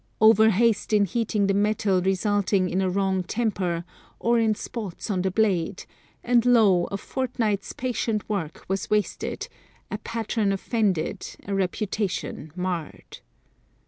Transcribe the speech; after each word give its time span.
Overhaste 0.19 0.93
in 0.93 1.05
heating 1.05 1.45
the 1.45 1.53
metal 1.53 2.01
resulting 2.01 2.71
in 2.71 2.81
a 2.81 2.89
wrong 2.89 3.21
temper, 3.21 3.85
or 4.19 4.39
in 4.39 4.55
spots 4.55 5.11
on 5.11 5.21
the 5.21 5.29
blade, 5.29 5.85
and, 6.23 6.43
lo, 6.43 6.85
a 6.89 6.97
fortnight's 6.97 7.71
patient 7.73 8.27
work 8.27 8.65
was 8.67 8.89
wasted, 8.89 9.47
a 9.91 9.99
patron 9.99 10.51
offended, 10.51 11.35
a 11.45 11.53
reputation 11.53 12.51
marred. 12.55 13.19